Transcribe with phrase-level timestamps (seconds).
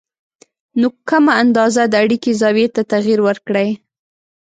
[0.79, 3.69] نو کمه اندازه د اړیکې زاویې ته تغیر ورکړئ